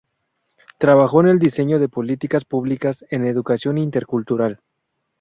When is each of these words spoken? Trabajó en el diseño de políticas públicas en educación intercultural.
Trabajó 0.79 1.21
en 1.21 1.27
el 1.27 1.37
diseño 1.37 1.77
de 1.77 1.87
políticas 1.87 2.43
públicas 2.43 3.05
en 3.11 3.23
educación 3.27 3.77
intercultural. 3.77 4.59